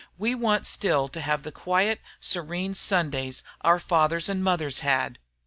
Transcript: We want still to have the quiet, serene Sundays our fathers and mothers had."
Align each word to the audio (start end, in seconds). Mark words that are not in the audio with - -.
We 0.17 0.33
want 0.33 0.65
still 0.65 1.09
to 1.09 1.21
have 1.21 1.43
the 1.43 1.51
quiet, 1.51 2.01
serene 2.19 2.73
Sundays 2.73 3.43
our 3.63 3.77
fathers 3.77 4.29
and 4.29 4.43
mothers 4.43 4.79
had." 4.79 5.19